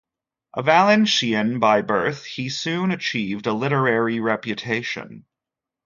A 0.55 0.63
Valencian 0.63 1.59
by 1.59 1.83
birth, 1.83 2.25
he 2.25 2.49
soon 2.49 2.89
achieved 2.89 3.45
a 3.45 3.53
literary 3.53 4.19
reputation. 4.19 5.25